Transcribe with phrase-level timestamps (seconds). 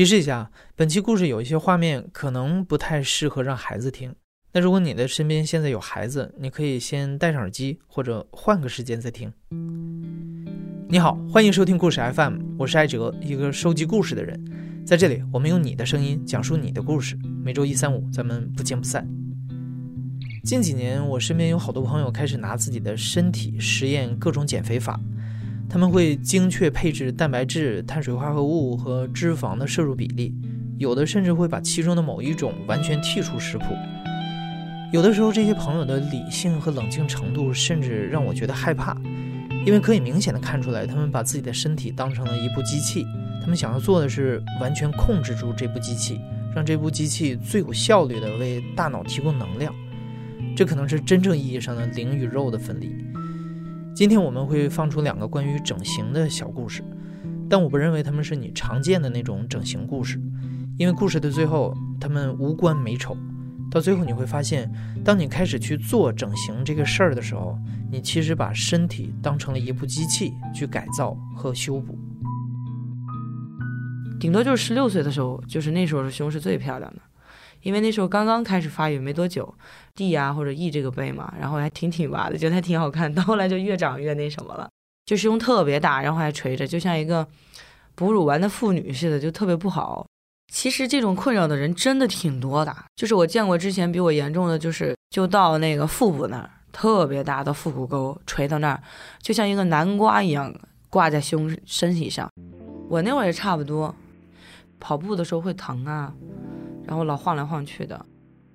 [0.00, 4.14] 提示一下，本期故事有一些画面可能不太适合让孩子听。
[4.54, 9.30] 那如果你的身边现在有孩子，你可以先戴上耳机，或者换个时间再听。
[10.88, 14.42] 你好，欢迎收听故事 FM，我是艾哲，一个收集故事的人。
[14.86, 17.14] 在这里，我们用你的声音讲述你的故事。
[17.44, 19.06] 每周一、三、五，咱们不见不散。
[20.44, 24.98] 近几年，我身边有好多朋友开始拿自己的身体实验各种减肥法。
[25.70, 30.34] 他们会精确配置蛋白质、碳水化合物和脂肪的摄入比例，
[30.78, 33.66] 有的甚至会把其中的某一种完全剔出食谱。
[34.92, 39.00] 有的时候，这些朋友的理性和冷静程度甚至让我觉得害怕，
[39.64, 43.06] 因为可以明显的看出来，他们把自己的身体当成了一部机器，
[43.40, 46.20] 他们想要做的是完全控制住这部机器，
[46.52, 49.72] 让这部机器最有效率的为大脑提供能量。
[50.56, 52.92] 这可能是真正意义上的灵与肉的分离。
[53.94, 56.82] 今天我们会放出两个关于整形的小故事，
[57.48, 60.20] 但我不认为他们是你常见的那种整形故事，
[60.78, 63.16] 因为故事的最后他们无关美丑。
[63.70, 64.72] 到最后你会发现，
[65.04, 67.56] 当你开始去做整形这个事儿的时候，
[67.90, 71.98] 你其实把身体当成了一部机器去改造和修补。
[74.18, 77.02] 顶多就是十六岁的时候，就是那时候的胸是最漂亮的。
[77.62, 79.54] 因为那时候刚刚开始发育没多久
[79.94, 83.14] ，D 呀或者 E 这个背嘛，然后还挺挺拔的，觉得还挺好看。
[83.14, 84.68] 到后来就越长越那什么了，
[85.06, 87.26] 就胸特别大，然后还垂着，就像一个
[87.94, 90.06] 哺乳完的妇女似的，就特别不好。
[90.52, 98.82] 其实这种困扰的人真的挺多的，就是我见过之前比我严重的，就是就到那个腹部那儿，特别大的腹股沟垂到那儿，
[99.20, 100.52] 就像一个南瓜一样
[100.88, 102.28] 挂在胸身体上。
[102.88, 103.94] 我那会儿也差不多，
[104.80, 106.12] 跑步的时候会疼啊。
[106.90, 108.04] 然后老晃来晃去的，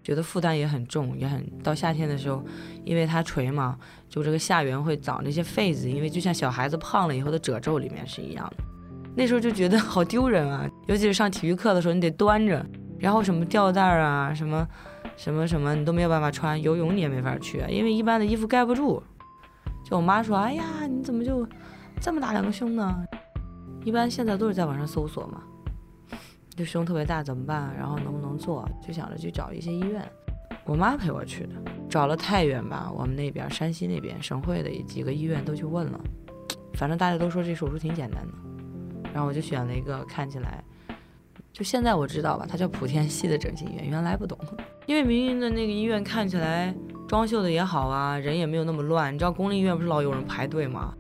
[0.04, 2.44] 觉得负担也很重，也很到夏天的时候，
[2.84, 3.78] 因为它垂嘛，
[4.10, 8.64] 就这个下缘会长那些痱子，因为就像小孩子胖了以后的褶皱里面是一样的。
[9.16, 12.66] 那时候就觉得好丢人啊，尤其是上体育课的时候，你得端着，
[13.00, 14.68] 然后什么吊带啊，什么
[15.16, 19.02] 什么什么，你都没有办法穿，游泳你也没法去，因为一般的衣服盖不住。
[19.86, 21.48] 就我妈说，哎呀，你怎么就
[22.02, 22.94] 这么大两个胸呢？
[23.86, 25.42] 一般现在都是在网上搜索嘛。
[26.56, 27.76] 就胸特别大怎么办？
[27.78, 28.68] 然后能不能做？
[28.86, 30.02] 就想着去找一些医院。
[30.64, 31.50] 我妈陪我去的，
[31.90, 36.00] 找了太原吧，我们那边山西那边省会的几个医院都去问了，
[36.74, 38.34] 反正大家都说这手术挺简单的。
[39.14, 40.64] 然后我就选了一个看起来，
[41.54, 43.88] 就现在我知道吧，它叫莆田系的整形医院。
[43.88, 44.38] 原来不懂，
[44.88, 46.74] 因为明明的那个医院看起来
[47.08, 49.14] 装修的也好啊，人也没有那么乱。
[49.14, 50.94] 你知道公立医院不是老有人排队吗？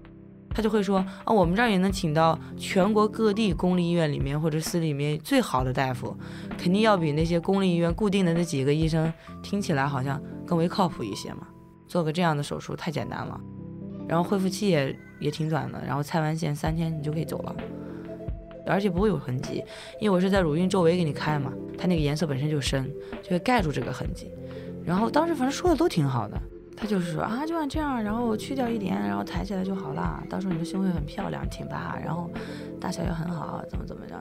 [0.56, 6.16] 他就会说啊，我们这儿也能请到全国各地公立医院里面或者私里面最好的大夫，
[6.58, 9.12] 肯定要比那些公立医院固定的那几个医生
[9.44, 11.46] 听起来好像更为靠谱一些嘛。
[11.90, 13.38] 做个这样的手术太简单了，
[14.08, 17.56] 然后恢复期也也挺短的，然后拆完线三天你就可以走了，
[18.66, 19.62] 而且不会有痕迹，
[20.00, 22.90] 因为我是在乳晕周围给你开嘛，它那个颜色本身就深，
[23.22, 24.32] 就会盖住这个痕迹。
[24.86, 26.42] 然后当时反正说的都挺好的。
[26.78, 30.22] 他就是说啊，就按这样，然后去掉一点，然后抬起来就好了。
[30.30, 32.30] 到时候你的胸会很漂亮，挺拔，然后
[32.80, 34.20] 大小也很好，怎么怎么着。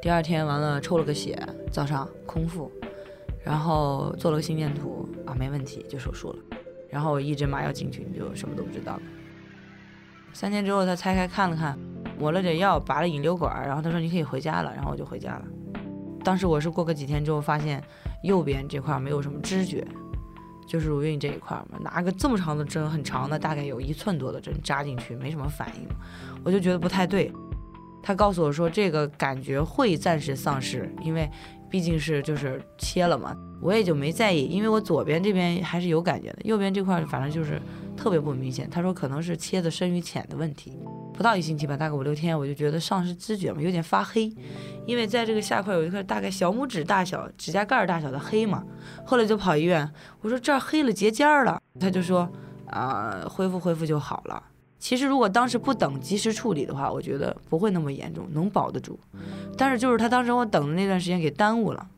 [0.00, 1.38] 第二天完了，抽了个血，
[1.70, 2.70] 早上空腹，
[3.44, 6.38] 然后做了个心电图啊，没问题，就手术了。
[6.88, 9.02] 然后一针麻药进去，你就什么都不知道了。
[10.32, 11.78] 三天之后他拆开看了看，
[12.18, 15.44] 抹了点药，拔了引流管，然后他说你可以回家了，然后我就回家了。
[16.24, 17.82] 当时我是过个几天之后发现
[18.22, 19.86] 右边这块没有什么知觉。
[20.68, 25.88] 就是乳晕这一块嘛，拿个这么长的针，很长的，大概有一寸多的针扎进去，没什么反应，
[26.44, 27.32] 我就觉得不太对。
[28.00, 31.28] 他告诉我说，这个感觉会暂时丧失，因为
[31.68, 37.60] 毕竟是就是切了嘛，我也就没在意，因为我左边这边还是有感觉的，右边这块反正就是
[37.98, 38.70] 特别不明显。
[38.70, 40.78] 他说可能是切的深与浅的问题。
[41.12, 44.32] 不到一星期吧，大概五六天，我就觉得丧失知觉嘛，有点发黑，
[44.86, 48.62] 因为在这个下块有一块大概小拇指大小、指甲盖大小的黑嘛。
[49.04, 52.30] 后来就跑医院，我说这儿黑了结尖了，他就说
[52.66, 54.40] 啊，恢复恢复就好了。
[54.78, 58.96] 其实如果当时不等及时处理的话，我觉得不会那么严重，能保得住。
[59.56, 61.88] 但是就是他当时我等的那段时间给耽误了，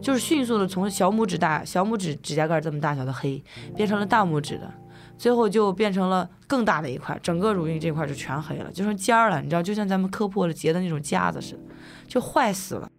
[0.00, 3.42] 就是迅速的从小拇指大小拇指指甲盖这么大小的黑，
[3.74, 4.72] 变成了大拇指的。
[5.16, 11.60] 最后就变成了更大的一块，整个乳晕这块就全黑了，就成尖儿了，你知道，就像咱们磕破了结的那种痂子似的，
[12.08, 12.90] 就坏死了。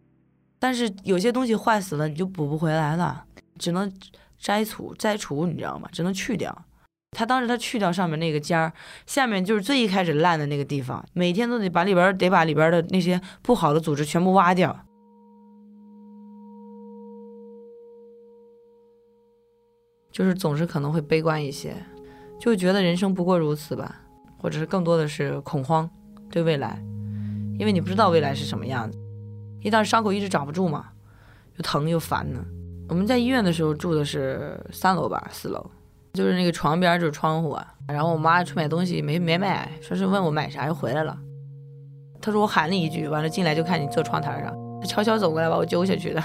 [0.60, 3.26] 但是有些东西坏死了，你就补不回来了，
[3.60, 3.92] 只能
[4.38, 5.90] 摘除摘除，你知道吗？
[5.92, 6.66] 只能去掉。
[7.12, 8.74] 他当时他去掉上面那个尖儿，
[9.06, 14.86] 下面就是最一开始烂的那个地方，每天都得把里边得把里边的那些不好的组织全部挖掉，
[20.12, 21.76] 就是总是可能会悲观一些。
[22.52, 23.96] 就觉得人生不过如此吧，
[24.38, 25.90] 或者是更多的是恐慌，
[26.30, 26.78] 对未来，
[27.58, 28.98] 因为你不知道未来是什么样子。
[29.62, 30.88] 一旦伤口一直长不住嘛，
[31.56, 32.44] 又疼又烦呢。
[32.90, 35.72] 我们在医院的时候住的是三楼吧，四楼，
[36.14, 37.66] 就是那个床边就是窗户啊。
[37.88, 41.18] 然后我妈去买东西没没买，说是问我买啥，又回来了。
[42.22, 46.22] 她说我喊了一句，完了进来就看你坐窗台上，她悄悄走过来把我揪下去的。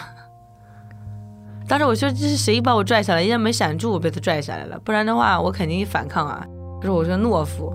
[1.69, 3.21] 当时我说这是谁把我拽下来？
[3.21, 6.45] 人家没闪住，我被他拽下来了，不然的话我肯定反抗啊。
[6.81, 7.71] 就是我说懦夫。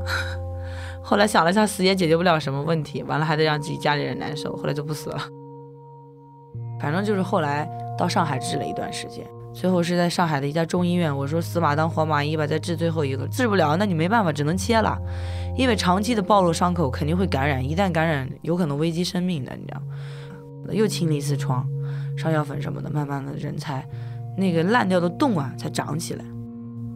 [1.03, 5.19] 后来想了下，死也解决不了什么问题，完了还得让自己家里人难受，后来就不死了。
[6.79, 9.23] 反正就是后来到上海治了一段时间，
[9.53, 11.15] 最后是在上海的一家中医院。
[11.15, 14.97] 我说死马当活马医吧，再治最后一个，治不了，那你没办法，只能切了，
[15.55, 19.81] 因为长期的暴露伤口肯定会感染，一旦感染有可能危及生命的，你知道。
[20.71, 21.67] 又清了一次疮，
[22.17, 23.87] 上药粉什么的，慢慢的人才
[24.37, 26.25] 那个烂掉的洞啊才长起来。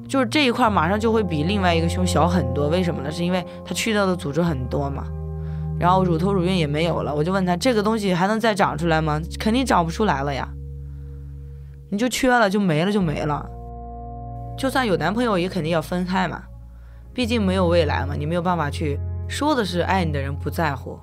[0.08, 3.12] 就是这一块马上就会比另外一个胸小很多，为什么呢？
[3.12, 5.04] 是因为它去掉的组织很多嘛，
[5.78, 7.14] 然后乳头乳晕也没有了。
[7.14, 9.22] 我就问他，这个东西还能再长出来吗？
[9.38, 10.48] 肯定长不出来了呀。
[11.90, 13.50] 你就缺了就没了就没了，
[14.58, 16.44] 就算有男朋友也肯定要分开嘛，
[17.14, 18.16] 毕竟没有未来嘛。
[18.16, 18.98] 你没有办法去
[19.28, 20.98] 说的是爱你的人不在乎，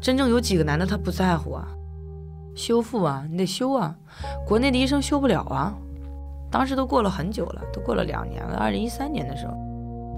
[0.00, 1.68] 真正有几个男的他不在乎啊？
[2.58, 3.94] 修复啊，你得修啊，
[4.44, 5.72] 国内的医生修不了啊。
[6.50, 8.56] 当时都过了很久了，都过了两年了。
[8.58, 9.54] 二零一三年的时候，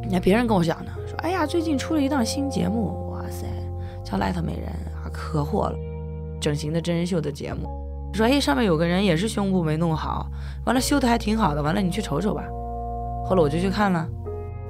[0.03, 3.47] 你看别人跟我讲呢，说哎呀，最近出了一档新节目，哇塞，
[4.03, 5.77] 叫《赖特美人》啊，可火了，
[6.41, 7.69] 整形的真人秀的节目。
[8.15, 10.27] 说哎，上面有个人也是胸部没弄好，
[10.65, 12.43] 完了修的还挺好的，完了你去瞅瞅吧。
[13.27, 14.09] 后来我就去看了，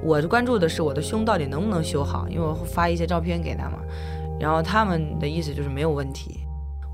[0.02, 3.78] 我关注的是我的胸到底能不能修好，因为我发一些照片给他嘛。
[4.40, 6.40] 然后他们的意思就是没有问题。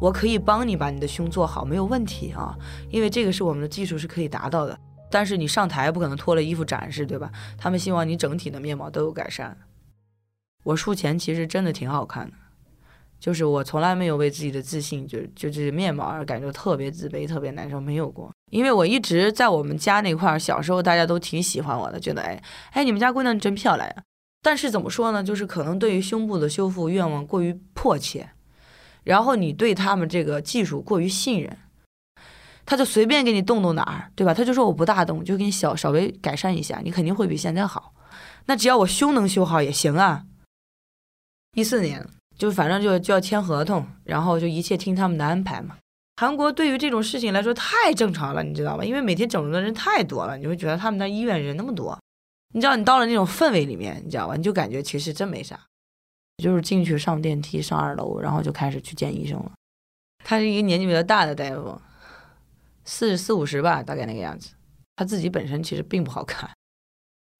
[0.00, 2.56] 我可以帮你把你的胸做好，没有问题啊，
[2.90, 4.78] 因为这个是我们的技术是可以达到的。
[5.10, 7.30] 但是你上台不可能脱了衣服展示，对吧？
[7.56, 9.56] 他们希望你整体的面貌都有改善。
[10.64, 12.36] 我术前其实真的挺好看的，
[13.18, 18.30] 就是我从来没有为自己的自信就就这面貌而感觉特别自卑、特别难受，没有过。
[18.50, 24.02] 因为我一直在我们家那块儿，小时候大家都挺喜欢我的，觉得哎哎，你们家姑娘真漂亮呀。
[24.42, 25.22] 但是怎么说呢？
[25.22, 28.28] 就是可能对于胸部的修复愿望过于迫切。
[29.06, 31.56] 然后你对他们这个技术过于信任，
[32.64, 34.34] 他就随便给你动动哪儿，对吧？
[34.34, 37.94] 他就说我不大动，就给你小稍微改善一下，你肯定会比现在好。
[38.46, 40.24] 那只要我胸能修好也行啊。
[41.54, 42.04] 一四年
[42.36, 45.76] 就反正就就要签合同，然后就一切听他们的安排嘛。
[46.16, 48.84] 韩国对于这种事情来说太正常了，你知道吧？
[48.84, 51.96] 因为每天整容的人太多了，你会觉得他们那医院人那么多，
[52.52, 54.34] 你知道你到了那种氛围里面，你知道吧？
[54.34, 55.60] 你就感觉其实真没啥。
[56.42, 59.52] 就是进去上电梯上二楼，然后就开始去见医生了。
[60.24, 61.80] 他是一个年纪比较大的大夫，
[62.84, 64.50] 四四五十吧，大概那个样子。
[64.96, 66.50] 他自己本身其实并不好看。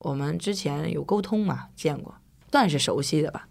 [0.00, 2.14] 我们之前有沟通嘛，见过，
[2.50, 3.48] 算是熟悉的吧。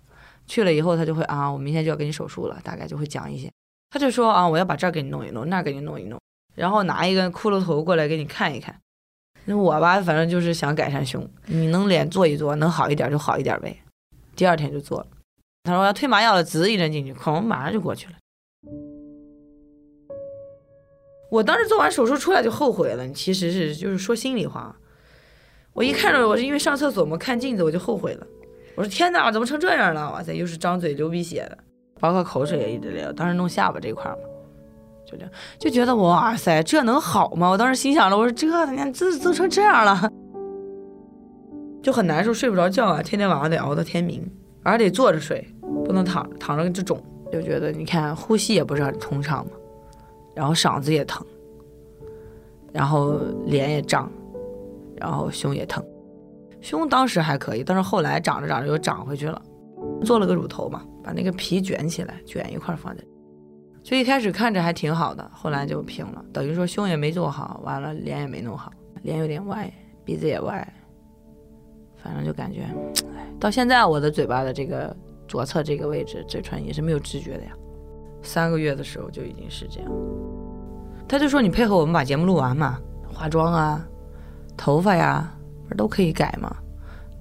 [0.48, 3.52] 去了以后，他就会啊，我明天就要给你手术了，大概就会讲一些。
[3.90, 6.20] 他就说啊，我要把这儿给你弄一弄，那儿给你弄一弄，
[6.56, 8.80] 然后拿一个骷髅头过来给你看一看。
[9.46, 13.78] 那我吧，反正就是想改善胸，你能脸做一做，能好一点就好一点呗。
[14.36, 15.08] 第二天就做了。
[15.66, 18.14] 他说我要推麻药了，滋一针进去，哐，马上就过去了。
[21.32, 24.74] 我当时做完手术出来就后悔了，其实是就是说心里话。
[25.74, 28.28] 我一看着我是因为上厕所嘛，看镜子我就后悔了。
[28.76, 30.12] 我说天哪，怎么成这样了？
[30.12, 31.58] 哇塞，又是张嘴流鼻血的，
[32.00, 33.12] 包括口水也一直流。
[33.12, 34.18] 当时弄下巴这块嘛，
[35.06, 37.50] 就这样就觉得哇塞，这能好吗？
[37.50, 40.10] 我当时心想了，我说这你看这都成这样了，
[41.82, 44.32] 就很难受，睡不着觉啊，天天晚上得熬到天明，
[44.64, 45.55] 而得坐着睡。
[45.84, 49.52] 不能躺躺着就肿，就觉得你看呼吸也不是很通畅嘛，
[50.36, 51.26] 然后嗓子也疼，
[52.72, 54.12] 然后脸也胀，
[54.96, 55.84] 然后胸也疼，
[56.62, 59.42] 胸当时还可以，但是后来长着长着又长回去了，
[60.04, 63.04] 做了个乳头嘛，把那个皮卷起来，卷一块放在，
[63.84, 69.72] 就一开始看着还挺好的，后来就平了，等于说胸也没做好，完了脸也没弄好，脸有点歪，
[70.04, 70.74] 鼻子也歪，
[72.04, 72.62] 反正就感觉，
[73.18, 74.96] 哎，到现在我的嘴巴的这个。
[75.28, 77.52] 左侧这个位置，嘴唇也是没有知觉的呀。
[78.22, 79.92] 三个月的时候就已经是这样。
[81.08, 82.80] 他就说你配合我们把节目录完嘛，
[83.14, 83.88] 化妆啊，
[84.58, 85.32] 头发呀，
[85.64, 86.56] 不是都可以改吗？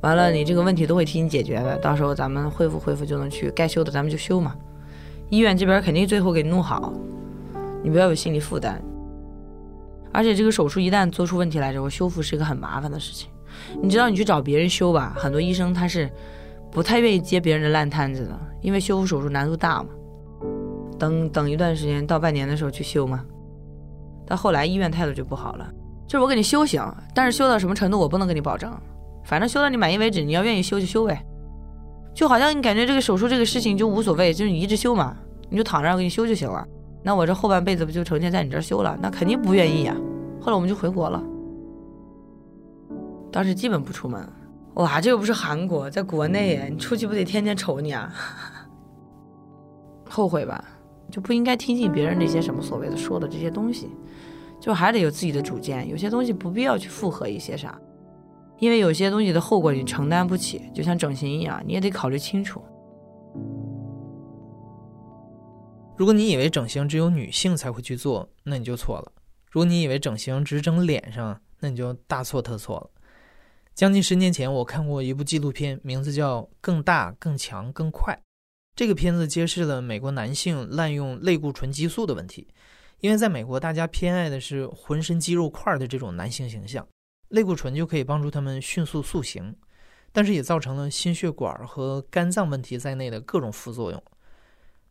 [0.00, 1.76] 完了，你这个问题都会替你解决的。
[1.78, 4.56] 到时候咱们恢复恢复就能去，该修的咱们就修嘛。
[5.28, 6.92] 医院这边肯定最后给你弄好，
[7.82, 8.82] 你不要有心理负担。
[10.12, 13.28] 而且这个手术一旦做出问题来之后，修复是一个很麻烦的事情。
[13.82, 16.11] 你知道你去找别人修吧，很多医生他是。
[16.74, 19.90] 不太愿意接别人的烂摊子的，因为修复手术难度大嘛。
[20.98, 23.24] 等等一段时间，到半年的时候去修嘛。
[24.26, 25.70] 到后来医院态度就不好了，
[26.08, 26.82] 就是我给你修行，
[27.14, 28.72] 但是修到什么程度我不能给你保证，
[29.24, 31.24] 反正修到你满意为止，你要愿意修就修呗。
[32.12, 35.16] 就好像你感觉这个手术这个事情就无所谓，就是你一直修嘛，
[35.48, 36.66] 你就躺这儿给你修就行了。
[37.04, 38.98] 那我这后半辈子不就成天在你这儿修了？
[39.00, 39.94] 那肯定不愿意呀。
[40.40, 41.22] 后来我们就回国了，
[43.30, 44.26] 当时基本不出门。
[44.74, 48.12] 哇，这又不是韩国，在国内，你出去不得天天瞅你啊？
[50.08, 50.64] 后悔吧，
[51.10, 53.88] 就不应该听信别人那些什么所谓的说的这些东西，
[54.60, 55.88] 就还得有自己的主见。
[55.88, 57.80] 有些东西不必要去附和一些啥，
[58.58, 62.60] 因为有些东西的后果你承担不起，就像整形一样，你也得考虑清楚。
[65.96, 69.12] 如果你以为整形只有女性才会去做，那你就错了；
[69.52, 72.90] 如果你以为整形只整脸上，那你就大错特错了。
[73.74, 78.14] 将近十年前，我看过一部纪录片，名字叫《更大、更强、更快》。
[78.76, 82.46] 这个片子揭示了美国男性滥用类固醇激素的问题。
[83.00, 86.86] 因为在美国，大家偏爱的是浑身肌肉块的这种男性形象，
[87.30, 89.52] 类固醇就可以帮助他们迅速塑形，
[90.12, 94.00] 但是也造成了心血管和肝脏问题在内的各种副作用。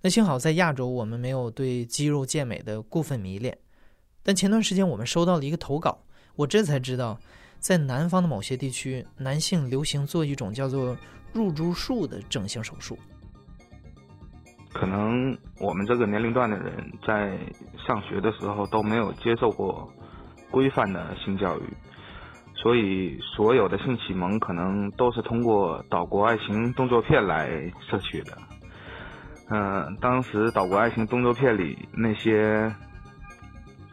[0.02, 3.58] 那幸好在亚洲，我们没有对肌肉健美的过分迷恋。
[4.22, 6.04] 但前段时间我们收到了一个投稿，
[6.36, 7.18] 我这才知道。
[7.64, 10.98] 在南方的某些地区，男性流行做一种叫做
[11.32, 13.00] 入珠术的整形手术。
[14.74, 17.40] 可能我们这个年龄段的人在
[17.88, 19.90] 上学的时候都没有接受过
[20.52, 21.64] 规范的性教育，
[22.54, 27.48] 所以所有的性启蒙可能都是通过岛国爱情动作片来
[27.90, 28.38] 摄取的。
[29.48, 32.70] 嗯，当时岛国爱情动作片里那些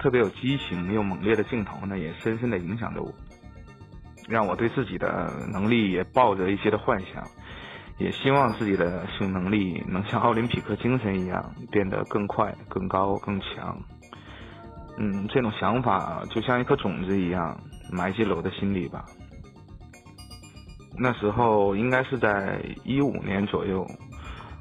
[0.01, 3.15] 特别有激情又猛烈的镜头呢，也深深的影响着我。
[4.31, 7.27] 让我对自己的能力也抱着一些的幻想，
[7.99, 13.77] 也希望自己的性能力能像奥林匹克精神一样变得更快、更高、更强。
[14.99, 17.61] 嗯，这种想法就像一颗种子一样
[17.91, 19.05] 埋进了我的心里吧。
[20.97, 23.85] 那时候应该是在一五年左右，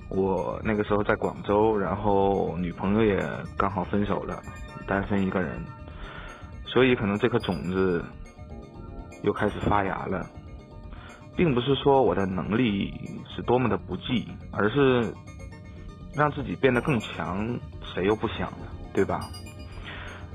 [0.09, 3.23] 我那个时候在广州，然后女朋友也
[3.55, 4.41] 刚好分手了，
[4.87, 5.63] 单身一个人，
[6.65, 8.03] 所以可能这颗种子。
[9.23, 10.25] 又开始发芽了，
[11.35, 12.93] 并不是说我的能力
[13.35, 15.13] 是多么的不济，而是
[16.13, 18.67] 让自己变得更强，谁又不想呢？
[18.93, 19.29] 对吧？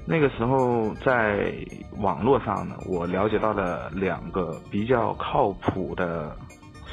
[0.06, 1.54] 那个时候在
[1.98, 6.36] 网络上呢，我了解到了两个比较靠谱的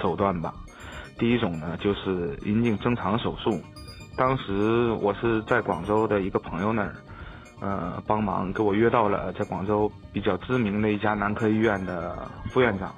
[0.02, 0.54] 手段吧。
[1.20, 3.62] 第一种呢，就是阴茎增长手术。
[4.18, 6.96] 当时我是在广州的一个朋友那儿。
[7.62, 12.92] 呃，帮忙给我约到了在广州比较知名的一家男科医院的副院长，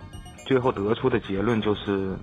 [0.46, 2.18] 最后得出的结论就是，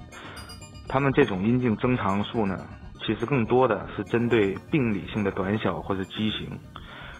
[0.89, 2.59] 他们这种阴茎增长术呢，
[3.05, 6.49] 其实更多的是针对病理性的短小或者畸形。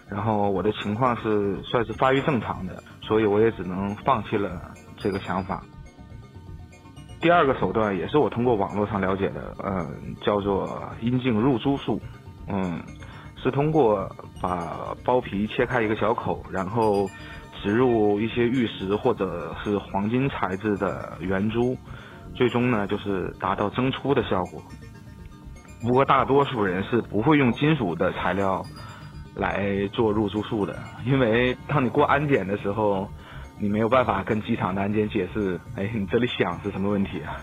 [0.09, 5.63] 然后我的情况是算是发育正常的，所以我也只能放弃了这个想法。
[7.21, 12.01] 第二个手段也是我通过网络上了解的，嗯，叫做阴茎入珠术，
[12.47, 12.81] 嗯。
[13.41, 14.07] 是通过
[14.41, 17.09] 把包皮切开一个小口，然后
[17.63, 21.75] 植入一些玉石或者是黄金材质的圆珠，
[22.35, 24.61] 最终呢就是达到增粗的效果。
[25.81, 28.63] 不过大多数人是不会用金属的材料
[29.35, 33.09] 来做入珠术的，因为当你过安检的时候，
[33.59, 37.37] 你没有办法跟机场的安检解释，哎，你这里响是什么问题啊？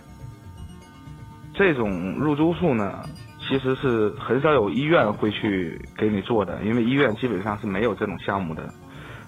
[1.55, 3.03] 这种入珠术呢？
[3.49, 8.63] 其实是很少有医院会去给你做的，因为医院基本上是没有这种项目的。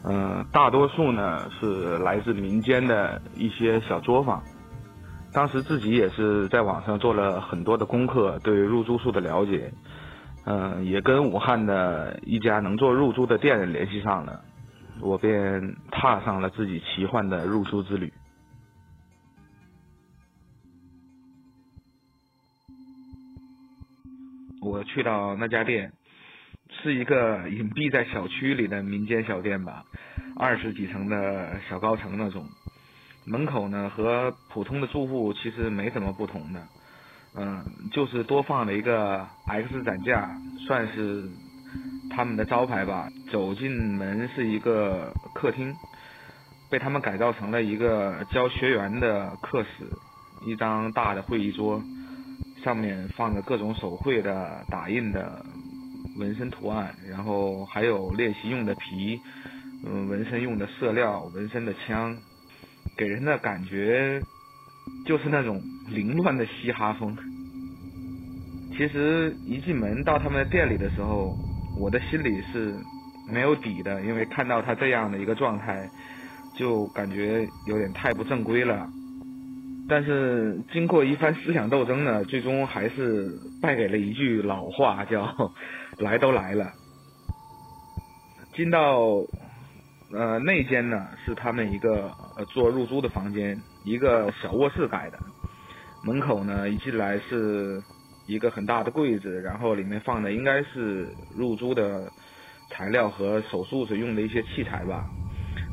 [0.05, 4.43] 嗯，大多数呢是来自民间的一些小作坊。
[5.33, 9.73] 当时自己也是在网上做了很多的功课，对入珠术的了解。
[10.45, 14.41] 嗯，也跟武汉的一家能做入珠的店联系上了，
[15.01, 18.13] 我便踏上了自己奇幻的入珠之旅。
[24.63, 25.93] 我去到那家店，
[26.83, 29.85] 是一个隐蔽在小区里的民间小店吧，
[30.37, 32.47] 二十几层的小高层那种。
[33.27, 36.67] 门口呢和普通的住户其实没什么不同的，
[37.37, 40.29] 嗯，就是多放了一个 X 展架，
[40.67, 41.29] 算是
[42.11, 43.09] 他们的招牌吧。
[43.31, 45.75] 走进门是一个客厅，
[46.71, 49.69] 被他们改造成了一个教学员的课室，
[50.47, 51.81] 一张大的会议桌。
[52.63, 55.45] 上面放着各种手绘的、打印的
[56.19, 59.19] 纹身图案，然后还有练习用的皮，
[59.85, 62.17] 嗯，纹身用的色料、纹身的枪，
[62.97, 64.21] 给人的感觉
[65.07, 67.17] 就是那种凌乱的嘻哈风。
[68.77, 71.37] 其实一进门到他们的店里的时候，
[71.79, 72.75] 我的心里是
[73.31, 75.89] 没有底的，因为看到他这样的一个状态，
[76.57, 78.89] 就感觉有点太不正规了。
[79.89, 83.29] 但是经过一番思想斗争呢，最终还是
[83.61, 85.53] 败给了一句老话，叫
[85.99, 86.73] “来都来了”。
[88.55, 89.01] 进到
[90.13, 95.19] 呃内间呢，是他们一个呃做入租的房间，一个小卧室改的。
[96.05, 97.83] 门口呢，一进来是
[98.27, 102.09] 一个很大的柜子，然后里面放的应该是入租的
[102.71, 105.05] 材料和手术时用的一些器材吧。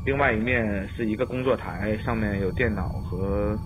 [0.04, 3.56] 另外一面是一个工作台，上面有电脑和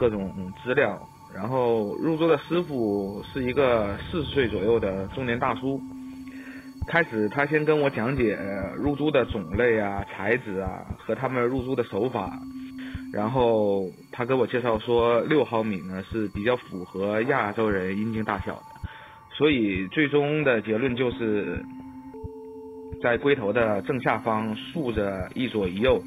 [0.00, 0.32] 各种
[0.64, 0.98] 资料。
[1.34, 5.78] 然后入租的师傅是一个四十岁左右的中年大叔。
[6.88, 8.38] 开始他先跟我讲解
[8.74, 12.32] 入租的种类啊、材质啊和他们入租的手法。
[13.12, 18.62] 然后他给我介绍说，六毫米呢是比较符合亚洲人阴茎大小的。
[19.36, 21.62] 所以最终的结论就是。
[23.02, 26.02] 在龟头的正下方竖着一左一右，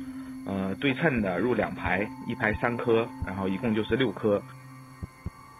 [0.45, 4.41] 呃，对称的入两排，一排三颗，然后一共就是六颗。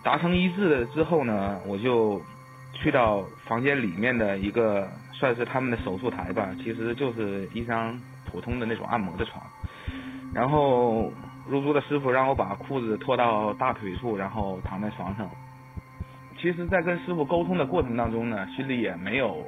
[0.04, 2.22] 达成一致了之后呢，我就
[2.74, 9.42] 去到房间里面的一个算是他们的手术台吧，其实就是一张普通的那种按摩的床。
[10.34, 11.12] 然后
[11.48, 15.30] 入住的师傅让我把裤子脱到大腿处，然后躺在床上。
[16.42, 19.46] 其实，在跟师傅沟通的过程当中呢，心里也没有。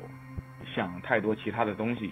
[0.73, 2.11] 想太多其他的东西，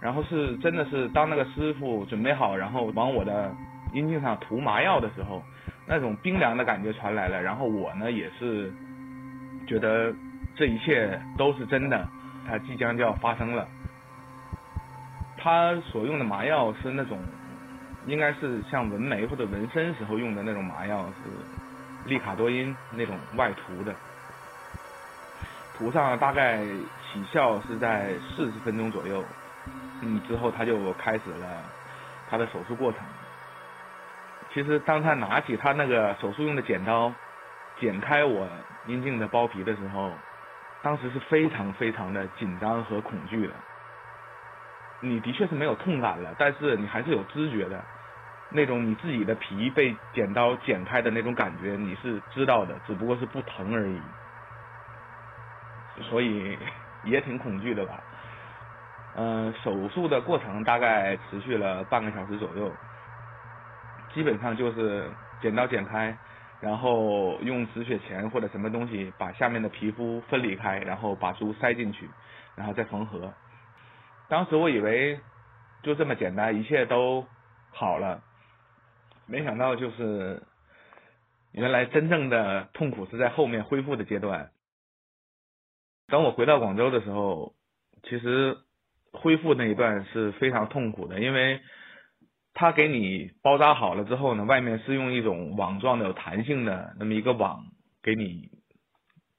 [0.00, 3.52] 然后是真的是当那个师傅准备好，然后往我的
[3.92, 5.42] 阴茎上涂麻药的时候，
[5.86, 7.42] 那种冰凉的感觉传来了。
[7.42, 8.72] 然后我呢也是
[9.66, 10.14] 觉得
[10.54, 12.08] 这一切都是真的，
[12.46, 13.66] 它即将就要发生了。
[15.36, 17.18] 他所用的麻药是那种，
[18.06, 23.94] 应该是像纹眉或者纹身时候用的那种麻药，是利卡多因那种外涂的。
[25.76, 26.58] 涂上大概
[27.04, 29.24] 起效是在四十分钟左右，
[30.02, 31.62] 嗯，之后他就开始了
[32.28, 33.00] 他的手术过程。
[34.52, 37.12] 其实当他拿起他那个手术用的剪刀，
[37.80, 38.48] 剪开我
[38.86, 40.16] 阴茎的包皮的时候，
[40.82, 43.52] 当时是非常非常的紧张和恐惧的。
[45.00, 47.84] 你的确是没有痛感了，但是你还是有知觉的，
[48.50, 54.00] 那种你自己的皮被剪刀剪开的那种感觉，你是知道的，只不过是不疼而已。
[56.02, 56.58] 所以
[57.04, 58.02] 也挺恐惧的吧，
[59.16, 62.72] 嗯，手术的过程大概持续了半个小时左右，
[64.14, 66.16] 基本上就是剪刀剪开，
[66.60, 72.08] 然后用止血钳或者什么东西把下面的皮肤分离开，然后把猪塞进去，
[72.54, 73.32] 然后再缝合。
[74.28, 75.18] 当时我以为
[75.82, 77.26] 就这么简单，一切都
[77.70, 78.22] 好了，
[79.26, 80.42] 没想到就是
[81.52, 84.50] 原来真正的痛苦是在后面恢复的阶段。
[86.06, 87.54] 当我回到广州的时候，
[88.04, 88.56] 其实
[89.12, 91.60] 恢复那一段是非常痛苦的，因为
[92.54, 97.64] 他给你包扎好了之后呢，外面是用一种网状的、有弹性的那么一个网
[98.02, 98.50] 给你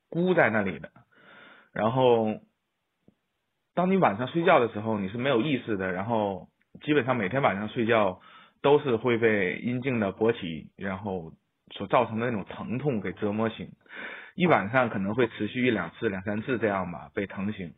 [0.09, 0.89] 箍在那里的。
[1.71, 2.41] 然后，
[3.75, 6.47] 当你晚上睡觉的时候，你是没有意识的，然后
[6.81, 8.19] 基本上每天晚上睡觉
[8.61, 11.31] 都是会被阴茎的勃起然后
[11.71, 13.69] 所造成的那种疼痛给折磨醒。
[14.35, 17.73] 一晚上可能会持续一两次、两三次这样吧，被疼醒。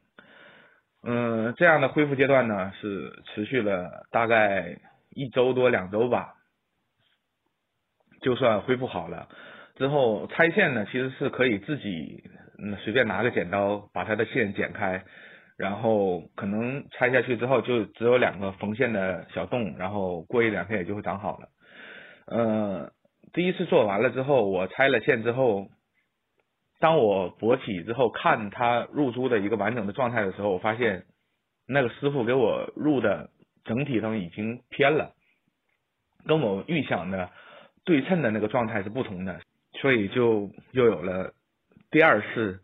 [1.03, 4.77] 嗯，这样的恢复阶段呢是持续了大概
[5.09, 6.35] 一周多、两周吧。
[8.21, 9.27] 就算恢复好了
[9.77, 12.23] 之后，拆线呢其实是可以自己
[12.61, 15.03] 嗯随便拿个剪刀把它的线剪开，
[15.57, 21.47] 然后可能拆下去之后就只有两个缝线的小洞，然后过一两天也就会长好了。
[22.27, 22.91] 嗯，
[23.33, 25.67] 第一次做完了之后，我拆了线之后。
[26.81, 31.05] 当我勃起之后，看他入珠的一个完整的状态的时候，我发现
[31.67, 33.29] 那个师傅给我入的
[33.63, 35.13] 整体上已经偏了，
[36.25, 37.29] 跟我预想的
[37.85, 39.39] 对称的那个状态是不同的，
[39.79, 41.33] 所以就又有了
[41.91, 42.59] 第二次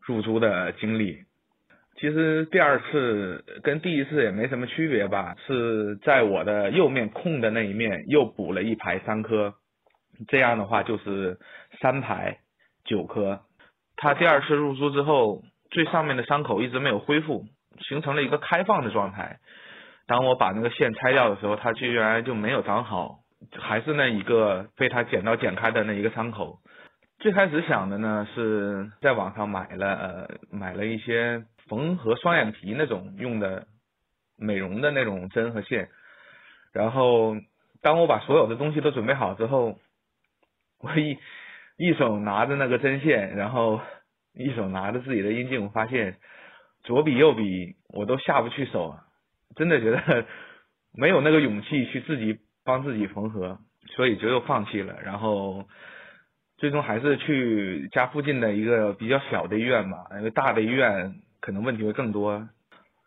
[0.00, 1.22] 入珠的经历。
[2.00, 9.54] 其实第二次跟第一次也没什么区别吧，是在我的右面空的那一面又补了一排三颗，
[10.26, 11.38] 这样的话就是
[11.80, 12.38] 三排
[12.84, 13.40] 九颗。
[13.96, 17.44] 他第二次入珠之后，最上面的伤口一直没有恢复，
[17.88, 19.38] 形成了一个开放的状态。
[20.06, 23.20] 当我把那个线拆掉的时候，它居然就没有长好，
[23.58, 26.58] 还是那一个被他剪刀剪开的那一个伤口。
[27.20, 33.66] 最开始想的呢，是在网上买了呃买了一些缝合双眼皮那种用的
[34.36, 35.88] 美容的那种针和线。
[36.72, 37.36] 然后
[37.80, 39.78] 当我把所有的东西都准备好之后，
[40.80, 41.16] 我一。
[41.82, 43.80] 一手拿着那个针线，然后
[44.34, 46.16] 一手拿着自己的阴茎，我发现
[46.84, 48.94] 左比右比我都下不去手，
[49.56, 50.24] 真的觉得
[50.96, 53.58] 没有那个勇气去自己帮自己缝合。
[53.96, 54.94] 所以就又放弃了。
[55.02, 55.64] 然后
[56.56, 62.48] 最终还是去家附近的一个比较小的医院吧，因为大的医院可能问题会更多。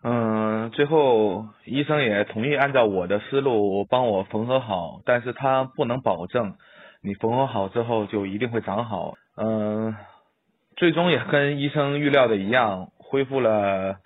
[0.03, 6.55] 嗯，最后医生也同意按照我的思路帮我缝合好，但是他不能保证
[7.06, 9.13] 你缝合好之后就一定会长好。
[9.38, 9.96] 嗯，
[10.76, 13.98] 最终也跟医生预料的一样，恢复了。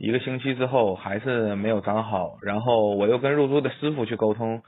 [0.00, 4.62] 一个星期之后还是没有长好，然后我又跟入珠的师傅去沟通，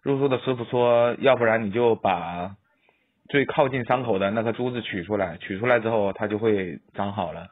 [0.00, 2.54] 入珠的师傅说，要不然你就把
[3.28, 7.48] 最靠近伤口的那颗珠子取出来，取出来之后它就会长好了。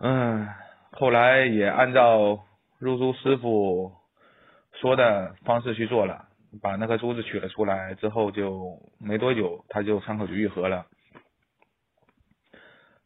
[0.00, 0.48] 嗯，
[0.90, 2.40] 后来也按照
[2.80, 3.92] 入珠师傅
[4.80, 6.24] 说的方式去做了，
[6.60, 10.86] 把那颗珠子取了出来之后，就没多久它就伤口就愈合了，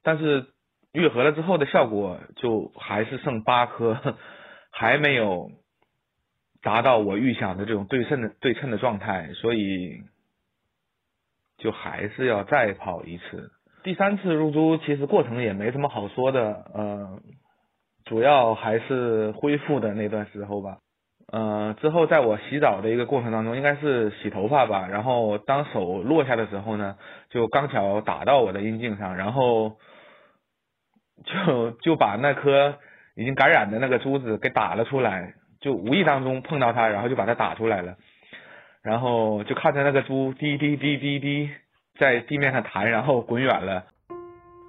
[0.02, 0.46] 但是。
[0.92, 4.16] 愈合了之后的效果就还是剩八颗，
[4.70, 5.50] 还没有
[6.62, 10.00] 达到我预想的这种对称的对称的状态，所以
[11.58, 13.50] 就还是要再跑一次。
[13.82, 17.20] 第三次入珠其实过程也没什么好说的，呃，
[18.06, 20.78] 主要还是恢复的那段时候吧。
[21.32, 26.96] 呃，之后在我洗澡的一个过程当中，应该是洗头发吧，然后当手落下的时候呢，
[27.30, 29.76] 就刚巧打到我的阴茎上，然后。
[31.24, 32.76] 就就把那颗
[33.16, 37.96] 已经感染的那个珠子给打了出来，就无意当中碰到它，然后就把它打出来了，
[38.82, 41.50] 然后就看着那个珠滴滴滴滴滴
[41.98, 43.86] 在地面上弹，然后滚远了。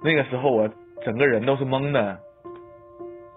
[0.02, 0.70] 那个时候我
[1.04, 2.18] 整个人都是懵的，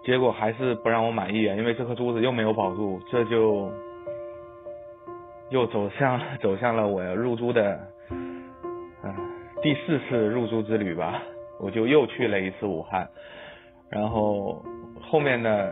[0.04, 3.72] 结果还是不让我满意啊，因为这颗珠子又没有保住，这就
[5.50, 7.80] 又走向走向了我入珠的
[9.04, 9.16] 啊
[9.62, 11.22] 第四次入珠之旅吧。
[11.64, 13.08] 我就又去了一次武汉，
[13.92, 14.66] 然后
[15.00, 15.70] 后面呢，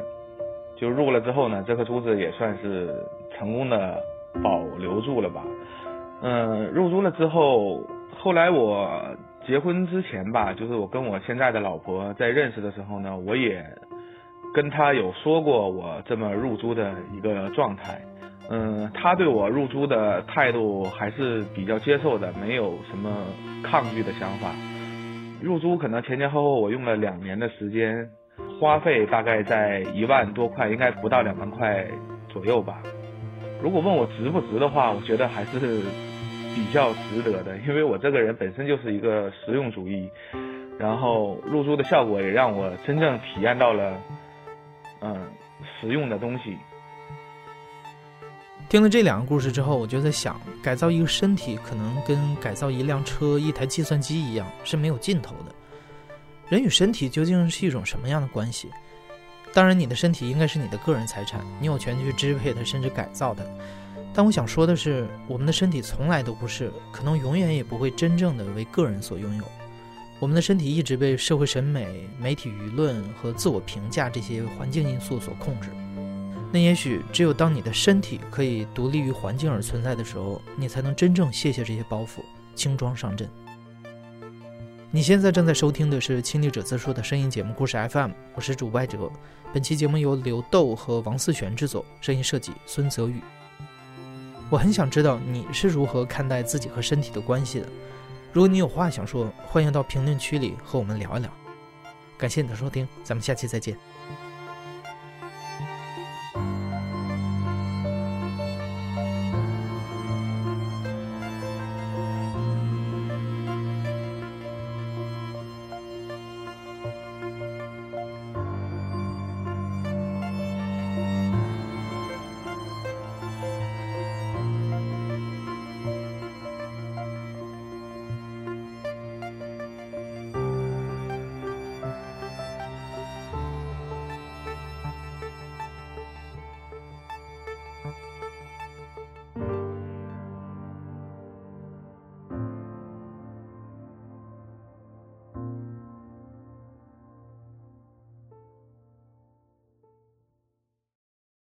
[0.76, 2.96] 就入了之后呢，这颗珠子也算是
[3.32, 4.00] 成功的
[4.44, 5.44] 保留住了吧。
[6.22, 7.82] 嗯，入珠了之后，
[8.16, 9.02] 后来我
[9.48, 13.66] 结婚之前吧，就是我跟我现在的老婆在认识的时候呢，我也
[14.54, 18.02] 跟他有说过我这么入租的一个状态。
[18.52, 23.12] 嗯，他对我入租的态度还是比较接受的，没有什么
[23.64, 24.50] 抗拒的想法。
[25.40, 28.10] 入租可能前前后后我用了两年的时间，
[28.60, 31.86] 花费大概在一万多块，应该不到两万块
[32.28, 32.82] 左右吧。
[33.62, 35.60] 如果问我值不值的话，我觉得还是
[36.56, 40.10] 比较值得的，因为我这个人本身就是一个实用主义，
[40.80, 43.94] 然后入租的效果也让我真正体验到了，
[45.02, 45.28] 嗯，
[45.80, 46.58] 实用的东西。
[48.68, 55.56] 听了这两个故事之后，我就在想，改造一个身体可能跟改造一辆车、一台计算机一样，是没有尽头的。
[56.50, 58.70] 人与身体究竟是一种什么样的关系？
[59.54, 63.44] 当然，你的身体应该是你的个人财产，你有权去支配它，甚至改造它。
[64.14, 69.44] 但我想说的是，我们的身体从来都不是，可能永远也不会真正的为个人所拥有。
[70.20, 75.70] 我们的身体一直被社会审美、媒体舆论和自我评价这些环境因素所控制。
[76.52, 82.22] 那也许只有当你的身体可以独立于环境而存在的时候，你才能真正卸下这些包袱，
[82.54, 83.30] 轻装上阵。
[84.92, 89.10] 你现在正在收听的是《亲历者自述》的声音节目故事 FM，我是主播哲。
[89.54, 93.22] 本期节目由刘豆和王思璇制作，声音设计孙泽宇。
[94.50, 97.68] 我很想知道你是如何看待自己和身体的关系的。
[98.32, 101.32] 如果你有话想说，欢迎到评论区里和我们聊一聊。
[102.18, 103.76] 感谢你的收听，咱们下期再见。